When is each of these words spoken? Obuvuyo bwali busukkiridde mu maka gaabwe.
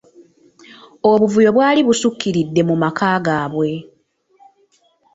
Obuvuyo 1.11 1.49
bwali 1.55 1.81
busukkiridde 1.87 2.61
mu 2.69 2.75
maka 2.83 3.07
gaabwe. 3.25 3.71